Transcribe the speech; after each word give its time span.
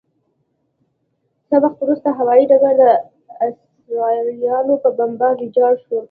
څه 1.47 1.55
وخت 1.63 1.77
وروسته 1.81 2.09
هوايي 2.19 2.43
ډګر 2.51 2.73
د 2.81 2.83
اسرائیلو 3.47 4.75
په 4.83 4.89
بمبارۍ 4.97 5.39
ویجاړ 5.47 5.73
شو. 5.85 5.97